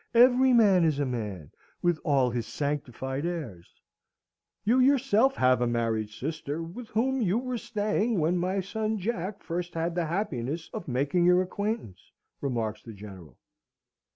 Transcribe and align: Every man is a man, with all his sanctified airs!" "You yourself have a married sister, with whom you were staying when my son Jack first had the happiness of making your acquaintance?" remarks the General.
Every 0.15 0.51
man 0.51 0.83
is 0.83 0.97
a 0.97 1.05
man, 1.05 1.51
with 1.83 1.99
all 2.03 2.31
his 2.31 2.47
sanctified 2.47 3.23
airs!" 3.23 3.83
"You 4.63 4.79
yourself 4.79 5.35
have 5.35 5.61
a 5.61 5.67
married 5.67 6.09
sister, 6.09 6.63
with 6.63 6.87
whom 6.87 7.21
you 7.21 7.37
were 7.37 7.59
staying 7.59 8.17
when 8.17 8.39
my 8.39 8.61
son 8.61 8.97
Jack 8.97 9.43
first 9.43 9.75
had 9.75 9.93
the 9.93 10.07
happiness 10.07 10.71
of 10.73 10.87
making 10.87 11.25
your 11.25 11.43
acquaintance?" 11.43 12.11
remarks 12.41 12.81
the 12.81 12.93
General. 12.93 13.37